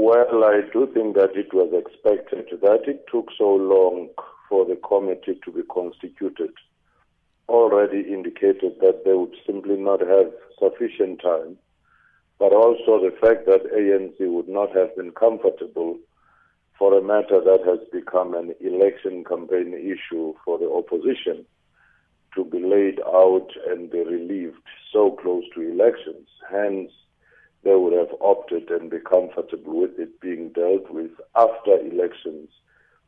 Well, 0.00 0.44
I 0.44 0.60
do 0.72 0.86
think 0.94 1.16
that 1.16 1.34
it 1.34 1.52
was 1.52 1.74
expected 1.74 2.60
that 2.60 2.86
it 2.86 3.04
took 3.10 3.30
so 3.36 3.56
long 3.56 4.10
for 4.48 4.64
the 4.64 4.76
committee 4.76 5.40
to 5.44 5.50
be 5.50 5.62
constituted. 5.64 6.52
Already 7.48 8.02
indicated 8.02 8.78
that 8.80 9.02
they 9.04 9.14
would 9.14 9.34
simply 9.44 9.74
not 9.76 9.98
have 9.98 10.30
sufficient 10.56 11.20
time, 11.20 11.58
but 12.38 12.52
also 12.52 13.02
the 13.02 13.16
fact 13.20 13.46
that 13.46 13.72
ANC 13.74 14.20
would 14.20 14.48
not 14.48 14.70
have 14.76 14.94
been 14.94 15.10
comfortable 15.10 15.98
for 16.78 16.96
a 16.96 17.02
matter 17.02 17.40
that 17.40 17.64
has 17.66 17.80
become 17.90 18.34
an 18.34 18.54
election 18.60 19.24
campaign 19.24 19.74
issue 19.74 20.32
for 20.44 20.60
the 20.60 20.70
opposition 20.70 21.44
to 22.36 22.44
be 22.44 22.60
laid 22.60 23.00
out 23.00 23.48
and 23.66 23.90
be 23.90 23.98
relieved 23.98 24.62
so 24.92 25.10
close 25.20 25.42
to 25.56 25.60
elections. 25.60 26.28
Hence, 26.48 26.92
they 27.64 27.74
would 27.74 27.92
have 27.92 28.14
opted 28.20 28.70
and 28.70 28.90
be 28.90 28.98
comfortable 28.98 29.80
with 29.80 29.98
it 29.98 30.20
being 30.20 30.50
dealt 30.50 30.90
with 30.90 31.10
after 31.34 31.78
elections. 31.80 32.50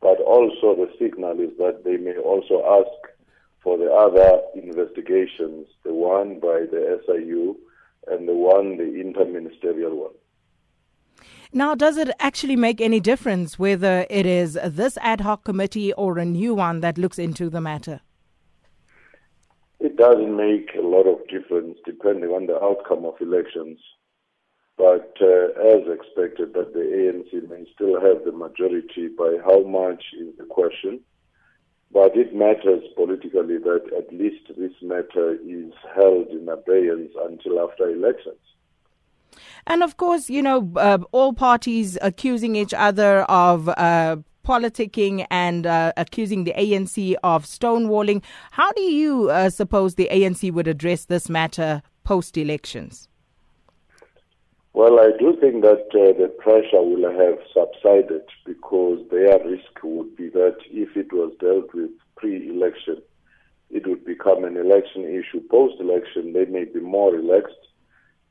But 0.00 0.20
also 0.20 0.74
the 0.74 0.90
signal 0.98 1.40
is 1.40 1.56
that 1.58 1.82
they 1.84 1.96
may 1.96 2.16
also 2.16 2.62
ask 2.80 3.12
for 3.62 3.76
the 3.76 3.90
other 3.92 4.40
investigations, 4.54 5.66
the 5.84 5.92
one 5.92 6.40
by 6.40 6.60
the 6.70 7.00
SIU 7.06 7.56
and 8.06 8.28
the 8.28 8.34
one, 8.34 8.76
the 8.76 8.84
interministerial 8.84 9.94
one. 9.94 10.14
Now, 11.52 11.74
does 11.74 11.96
it 11.96 12.10
actually 12.20 12.56
make 12.56 12.80
any 12.80 13.00
difference 13.00 13.58
whether 13.58 14.06
it 14.10 14.26
is 14.26 14.58
this 14.64 14.98
ad 15.00 15.22
hoc 15.22 15.44
committee 15.44 15.92
or 15.94 16.18
a 16.18 16.24
new 16.24 16.54
one 16.54 16.80
that 16.80 16.98
looks 16.98 17.18
into 17.18 17.48
the 17.48 17.60
matter? 17.60 18.00
It 19.80 19.96
doesn't 19.96 20.36
make 20.36 20.70
a 20.76 20.82
lot 20.82 21.06
of 21.06 21.26
difference 21.28 21.78
depending 21.86 22.30
on 22.30 22.46
the 22.46 22.62
outcome 22.62 23.04
of 23.04 23.14
elections. 23.20 23.78
But 24.78 25.16
uh, 25.20 25.74
as 25.74 25.82
expected, 25.88 26.54
that 26.54 26.72
the 26.72 26.78
ANC 26.78 27.50
may 27.50 27.66
still 27.74 28.00
have 28.00 28.24
the 28.24 28.30
majority 28.30 29.08
by 29.08 29.38
how 29.44 29.64
much 29.64 30.04
is 30.16 30.36
the 30.38 30.44
question. 30.44 31.00
But 31.90 32.16
it 32.16 32.32
matters 32.34 32.84
politically 32.94 33.58
that 33.58 33.90
at 33.96 34.12
least 34.12 34.46
this 34.56 34.72
matter 34.80 35.34
is 35.44 35.72
held 35.96 36.28
in 36.28 36.48
abeyance 36.48 37.12
until 37.28 37.60
after 37.60 37.90
elections. 37.90 38.38
And 39.66 39.82
of 39.82 39.96
course, 39.96 40.30
you 40.30 40.42
know, 40.42 40.70
uh, 40.76 40.98
all 41.10 41.32
parties 41.32 41.98
accusing 42.00 42.54
each 42.54 42.72
other 42.72 43.22
of 43.22 43.68
uh, 43.68 44.16
politicking 44.46 45.26
and 45.30 45.66
uh, 45.66 45.92
accusing 45.96 46.44
the 46.44 46.54
ANC 46.56 47.14
of 47.22 47.44
stonewalling. 47.44 48.22
How 48.52 48.70
do 48.72 48.82
you 48.82 49.30
uh, 49.30 49.50
suppose 49.50 49.96
the 49.96 50.08
ANC 50.12 50.52
would 50.52 50.68
address 50.68 51.06
this 51.06 51.28
matter 51.28 51.82
post 52.04 52.36
elections? 52.36 53.08
Well, 54.78 55.00
I 55.00 55.10
do 55.18 55.34
think 55.40 55.62
that 55.62 55.90
uh, 55.90 56.14
the 56.14 56.30
pressure 56.38 56.80
will 56.80 57.10
have 57.10 57.42
subsided 57.50 58.22
because 58.46 59.02
their 59.10 59.42
risk 59.44 59.74
would 59.82 60.14
be 60.14 60.28
that 60.28 60.58
if 60.70 60.96
it 60.96 61.12
was 61.12 61.34
dealt 61.40 61.74
with 61.74 61.90
pre-election, 62.16 63.02
it 63.70 63.88
would 63.88 64.04
become 64.04 64.44
an 64.44 64.56
election 64.56 65.02
issue. 65.02 65.42
Post-election, 65.50 66.32
they 66.32 66.44
may 66.44 66.62
be 66.62 66.78
more 66.78 67.12
relaxed, 67.12 67.58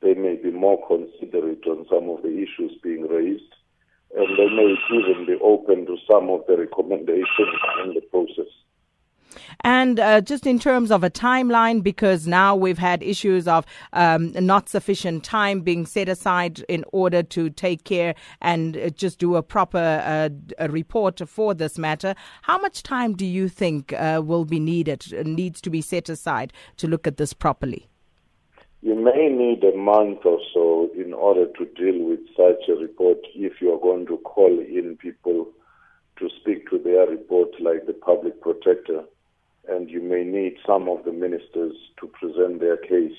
they 0.00 0.14
may 0.14 0.34
be 0.34 0.50
more 0.50 0.84
considerate 0.88 1.64
on 1.68 1.86
some 1.88 2.10
of 2.10 2.22
the 2.22 2.34
issues 2.34 2.74
being 2.82 3.06
raised, 3.06 3.54
and 4.16 4.26
they 4.36 4.50
may 4.50 4.74
even 4.98 5.24
be 5.24 5.38
open 5.44 5.86
to 5.86 5.96
some 6.10 6.28
of 6.28 6.42
the 6.48 6.56
recommendations 6.58 7.54
in 7.84 7.94
the 7.94 8.02
process. 8.10 8.50
And 9.64 10.00
uh, 10.00 10.20
just 10.20 10.46
in 10.46 10.58
terms 10.58 10.90
of 10.90 11.04
a 11.04 11.10
timeline, 11.10 11.82
because 11.82 12.26
now 12.26 12.56
we've 12.56 12.78
had 12.78 13.02
issues 13.02 13.46
of 13.46 13.64
um, 13.92 14.32
not 14.32 14.68
sufficient 14.68 15.24
time 15.24 15.60
being 15.60 15.86
set 15.86 16.08
aside 16.08 16.60
in 16.68 16.84
order 16.92 17.22
to 17.22 17.50
take 17.50 17.84
care 17.84 18.14
and 18.40 18.76
uh, 18.76 18.90
just 18.90 19.18
do 19.18 19.36
a 19.36 19.42
proper 19.42 19.78
uh, 19.78 20.28
a 20.58 20.68
report 20.68 21.20
for 21.28 21.54
this 21.54 21.78
matter. 21.78 22.14
How 22.42 22.58
much 22.58 22.82
time 22.82 23.14
do 23.14 23.26
you 23.26 23.48
think 23.48 23.92
uh, 23.92 24.22
will 24.24 24.44
be 24.44 24.60
needed, 24.60 25.26
needs 25.26 25.60
to 25.62 25.70
be 25.70 25.80
set 25.80 26.08
aside 26.08 26.52
to 26.78 26.86
look 26.86 27.06
at 27.06 27.16
this 27.16 27.32
properly? 27.32 27.88
You 28.82 28.96
may 28.96 29.28
need 29.28 29.62
a 29.62 29.76
month 29.76 30.24
or 30.24 30.40
so 30.52 30.90
in 30.96 31.12
order 31.12 31.46
to 31.46 31.64
deal 31.76 32.04
with 32.04 32.20
such 32.36 32.68
a 32.68 32.74
report 32.74 33.18
if 33.34 33.60
you 33.60 33.72
are 33.72 33.78
going 33.78 34.06
to 34.06 34.16
call 34.18 34.58
in 34.58 34.96
people 34.96 35.46
to 36.18 36.28
speak 36.40 36.68
to 36.70 36.78
their 36.78 37.06
report, 37.06 37.50
like 37.60 37.86
the 37.86 37.92
public 37.92 38.40
protector 38.40 39.04
and 39.68 39.90
you 39.90 40.02
may 40.02 40.24
need 40.24 40.56
some 40.66 40.88
of 40.88 41.04
the 41.04 41.12
ministers 41.12 41.74
to 42.00 42.06
present 42.08 42.60
their 42.60 42.76
case. 42.76 43.16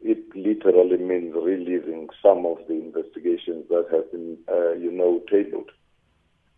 It 0.00 0.18
literally 0.34 0.98
means 0.98 1.34
reliving 1.34 2.08
some 2.22 2.46
of 2.46 2.58
the 2.68 2.74
investigations 2.74 3.64
that 3.70 3.86
have 3.90 4.10
been, 4.12 4.36
uh, 4.48 4.72
you 4.72 4.92
know, 4.92 5.22
tabled. 5.30 5.70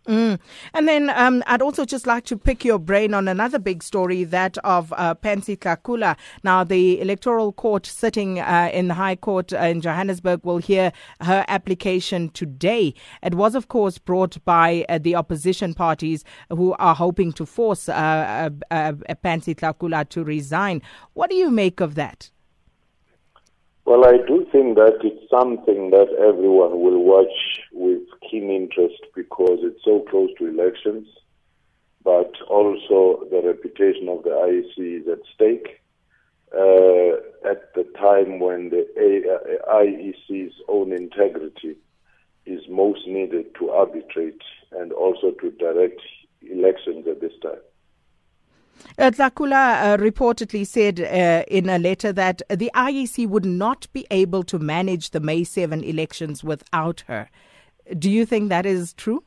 Mm. 0.09 0.41
And 0.73 0.89
then 0.89 1.11
um, 1.11 1.43
I'd 1.47 1.61
also 1.61 1.85
just 1.85 2.07
like 2.07 2.25
to 2.25 2.37
pick 2.39 2.65
your 2.65 2.79
brain 2.79 3.13
on 3.13 3.29
another 3.29 3.59
big 3.59 3.83
story, 3.83 4.25
that 4.25 4.57
of 4.65 4.91
uh, 4.97 5.15
Pansy 5.15 5.55
Tlakula. 5.55 6.17
Now, 6.43 6.65
the 6.65 6.99
Electoral 6.99 7.53
Court 7.53 7.85
sitting 7.85 8.41
uh, 8.41 8.71
in 8.73 8.89
the 8.89 8.95
High 8.95 9.17
Court 9.17 9.53
uh, 9.53 9.59
in 9.59 9.83
Johannesburg 9.83 10.45
will 10.45 10.59
hear 10.59 10.93
her 11.21 11.45
application 11.47 12.31
today. 12.31 12.95
It 13.23 13.35
was, 13.35 13.55
of 13.55 13.69
course, 13.69 13.99
brought 13.99 14.43
by 14.47 14.87
uh, 14.89 14.97
the 14.97 15.15
opposition 15.15 15.75
parties 15.75 16.25
who 16.49 16.73
are 16.79 16.95
hoping 16.95 17.33
to 17.35 17.45
force 17.45 17.91
uh, 17.91 18.49
uh, 18.71 18.93
Pansy 19.23 19.55
Tlakula 19.55 20.09
to 20.09 20.25
resign. 20.25 20.81
What 21.13 21.29
do 21.29 21.37
you 21.37 21.51
make 21.51 21.81
of 21.81 21.97
that? 21.97 22.31
Well, 23.88 24.04
I 24.04 24.19
do 24.19 24.47
think 24.53 24.76
that 24.76 24.99
it's 25.03 25.31
something 25.31 25.88
that 25.93 26.12
everyone 26.21 26.78
will 26.78 27.03
watch 27.03 27.62
with 27.72 28.03
keen 28.31 28.50
interest 28.50 29.00
because 29.16 29.60
it's 29.62 29.82
so 29.82 30.04
close 30.10 30.28
to 30.37 30.47
elections, 30.47 31.09
but 32.04 32.31
also 32.50 33.25
the 33.31 33.41
reputation 33.43 34.10
of 34.10 34.25
the 34.25 34.28
IEC 34.28 35.00
is 35.00 35.09
at 35.09 35.21
stake. 35.34 35.81
Uh, 36.53 37.16
at 37.50 37.72
the 37.75 37.84
time 37.99 38.41
when 38.41 38.69
the 38.69 38.84
IEC's 39.72 40.53
own 40.69 40.93
integrity 40.93 41.75
is 42.44 42.60
most 42.69 43.06
needed 43.06 43.47
to 43.59 43.70
arbitrate 43.70 44.43
and 44.72 44.93
also 44.93 45.31
to 45.41 45.50
direct 45.53 46.03
elections 46.43 47.06
at 47.09 47.22
this 47.22 47.32
time. 47.43 47.62
Uh, 48.99 49.11
Tlakula 49.11 49.83
uh, 49.83 49.97
reportedly 49.97 50.66
said 50.66 51.00
uh, 51.00 51.44
in 51.49 51.69
a 51.69 51.78
letter 51.78 52.12
that 52.12 52.43
the 52.50 52.71
IEC 52.75 53.28
would 53.28 53.44
not 53.44 53.87
be 53.93 54.06
able 54.11 54.43
to 54.44 54.59
manage 54.59 55.11
the 55.11 55.21
May 55.21 55.44
7 55.44 55.84
elections 55.84 56.43
without 56.43 57.05
her. 57.06 57.31
Do 57.99 58.11
you 58.11 58.27
think 58.27 58.49
that 58.49 58.67
is 58.67 58.93
true? 58.93 59.22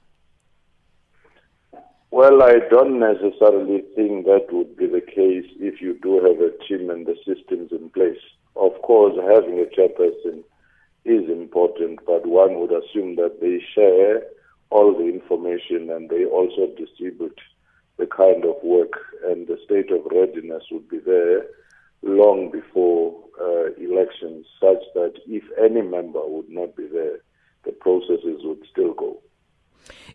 Well, 2.12 2.44
I 2.44 2.60
don't 2.70 3.00
necessarily 3.00 3.84
think 3.96 4.26
that 4.26 4.48
would 4.52 4.76
be 4.76 4.88
the 4.88 5.00
case 5.00 5.50
if 5.60 5.80
you 5.80 5.98
do 6.04 6.16
have 6.16 6.42
a 6.42 6.52
team 6.68 6.90
and 6.90 7.06
the 7.06 7.16
systems 7.26 7.72
in 7.72 7.90
place. 7.92 8.20
Of 8.58 8.74
course, 8.82 9.16
having 9.16 9.60
a 9.60 9.66
chairperson 9.66 10.44
is 11.06 11.30
important, 11.30 12.00
but 12.06 12.26
one 12.26 12.60
would 12.60 12.72
assume 12.72 13.16
that 13.16 13.40
they 13.40 13.64
share 13.74 14.24
all 14.70 14.94
the 14.94 15.06
information 15.08 15.90
and 15.90 16.10
they 16.10 16.26
also 16.26 16.68
distribute 16.78 17.40
the 18.02 18.08
kind 18.08 18.44
of 18.46 18.56
work 18.64 18.94
and 19.30 19.48
the 19.48 19.58
state 19.64 19.92
of 19.92 20.02
readiness 20.12 20.64
would 20.72 20.90
be 20.90 20.98
there 20.98 21.46
long 22.02 22.50
before 22.52 23.16
uh, 23.40 23.66
elections, 23.78 24.48
such 24.60 24.84
that 24.96 25.14
if 25.28 25.44
any 25.64 25.84
member 25.84 26.20
would 26.26 26.50
not 26.50 26.76
be 26.76 26.88
there, 26.92 27.20
the 27.64 27.72
processes 27.72 28.42
would 28.44 28.64
still 28.72 28.94
go. 28.96 29.22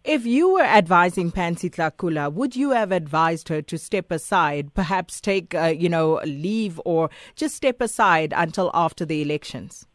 If 0.03 0.27
you 0.27 0.53
were 0.53 0.65
advising 0.81 1.31
Pansy 1.31 1.71
Tlakula, 1.71 2.33
would 2.33 2.57
you 2.57 2.71
have 2.71 2.91
advised 2.91 3.49
her 3.51 3.63
to 3.63 3.79
step 3.79 4.11
aside, 4.11 4.75
perhaps 4.75 5.21
take, 5.21 5.55
uh, 5.55 5.75
you 5.77 5.89
know, 5.89 6.21
leave 6.25 6.81
or 6.85 7.09
just 7.37 7.55
step 7.55 7.81
aside 7.81 8.35
until 8.37 8.73
after 8.75 9.05
the 9.05 9.23
elections? 9.23 9.87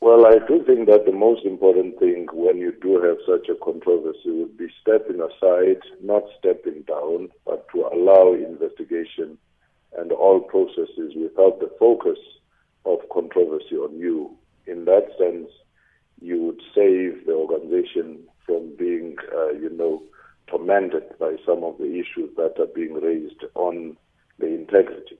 Well, 0.00 0.26
I 0.26 0.38
do 0.46 0.62
think 0.64 0.86
that 0.86 1.06
the 1.06 1.12
most 1.12 1.44
important 1.44 1.98
thing 1.98 2.28
when 2.32 2.58
you 2.58 2.72
do 2.80 3.02
have 3.02 3.18
such 3.26 3.48
a 3.48 3.56
controversy 3.56 4.30
would 4.30 4.56
be 4.56 4.68
stepping 4.80 5.20
aside, 5.20 5.82
not 6.02 6.22
stepping 6.38 6.82
down, 6.82 7.30
but 7.44 7.66
to 7.74 7.86
allow 7.92 8.32
investigation 8.32 9.38
and 9.96 10.12
all 10.12 10.40
processes 10.40 11.14
without 11.16 11.58
the 11.58 11.70
focus 11.80 12.18
of 12.84 13.00
controversy 13.12 13.74
on 13.74 13.98
you. 13.98 14.30
In 14.66 14.84
that 14.84 15.08
sense, 15.18 15.50
you 16.20 16.42
would 16.42 16.62
save 16.74 17.26
the 17.26 17.32
organization 17.32 18.20
from 18.46 18.76
being, 18.76 19.16
uh, 19.34 19.50
you 19.50 19.70
know, 19.70 20.02
tormented 20.46 21.18
by 21.18 21.36
some 21.44 21.64
of 21.64 21.76
the 21.78 21.98
issues 21.98 22.30
that 22.36 22.54
are 22.58 22.72
being 22.72 22.94
raised 22.94 23.44
on 23.54 23.96
the 24.38 24.46
integrity. 24.46 25.17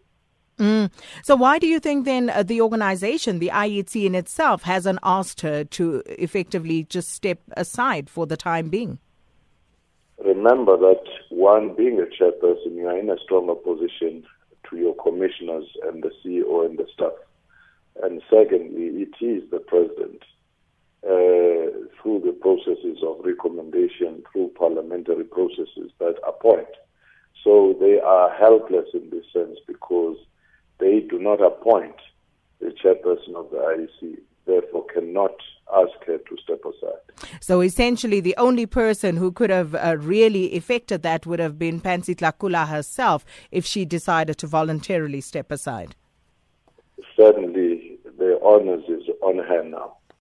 Mm. 0.58 0.90
So, 1.22 1.36
why 1.36 1.58
do 1.58 1.66
you 1.66 1.78
think 1.78 2.04
then 2.04 2.30
uh, 2.30 2.42
the 2.42 2.60
organization, 2.60 3.38
the 3.38 3.50
IEC 3.54 4.04
in 4.04 4.14
itself, 4.14 4.62
hasn't 4.62 4.98
asked 5.02 5.40
her 5.42 5.64
to 5.64 6.02
effectively 6.06 6.84
just 6.84 7.10
step 7.10 7.38
aside 7.56 8.10
for 8.10 8.26
the 8.26 8.36
time 8.36 8.68
being? 8.68 8.98
Remember 10.24 10.76
that 10.76 11.04
one, 11.30 11.74
being 11.76 12.00
a 12.00 12.06
chairperson, 12.06 12.74
you 12.74 12.88
are 12.88 12.98
in 12.98 13.08
a 13.08 13.18
stronger 13.22 13.54
position 13.54 14.24
to 14.68 14.76
your 14.76 14.94
commissioners 14.96 15.66
and 15.84 16.02
the 16.02 16.10
CEO 16.24 16.66
and 16.66 16.76
the 16.76 16.86
staff. 16.92 17.12
And 18.02 18.20
secondly, 18.28 19.06
it 19.06 19.24
is 19.24 19.48
the 19.50 19.60
president 19.60 20.22
uh, 21.04 21.86
through 22.02 22.22
the 22.24 22.36
processes 22.40 22.98
of 23.06 23.24
recommendation 23.24 24.24
through 24.32 24.48
parliamentary 24.58 25.24
processes 25.24 25.92
that 26.00 26.16
appoint. 26.26 26.68
So 27.44 27.76
they 27.80 28.00
are 28.00 28.30
helpless 28.34 28.88
in 28.94 29.10
this 29.10 29.24
sense 29.32 29.58
because 29.66 29.88
do 31.18 31.24
not 31.24 31.40
appoint 31.44 31.96
the 32.60 32.66
chairperson 32.66 33.34
of 33.34 33.50
the 33.50 33.56
IEC, 33.56 34.18
therefore 34.46 34.84
cannot 34.92 35.34
ask 35.74 35.92
her 36.06 36.18
to 36.18 36.36
step 36.42 36.60
aside. 36.64 37.30
So 37.40 37.60
essentially, 37.60 38.20
the 38.20 38.36
only 38.36 38.66
person 38.66 39.16
who 39.16 39.32
could 39.32 39.50
have 39.50 39.74
uh, 39.74 39.96
really 39.98 40.54
effected 40.54 41.02
that 41.02 41.26
would 41.26 41.40
have 41.40 41.58
been 41.58 41.80
Pansy 41.80 42.14
Tlakula 42.14 42.68
herself 42.68 43.24
if 43.50 43.66
she 43.66 43.84
decided 43.84 44.38
to 44.38 44.46
voluntarily 44.46 45.20
step 45.20 45.50
aside. 45.50 45.94
Certainly, 47.16 47.98
the 48.16 48.38
onus 48.42 48.84
is 48.88 49.08
on 49.22 49.38
her 49.38 49.64
now. 49.64 49.96